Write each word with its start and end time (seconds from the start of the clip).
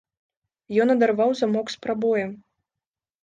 Ён 0.85 0.93
адарваў 0.93 1.35
замок 1.41 1.65
з 1.73 1.79
прабоем. 1.83 2.31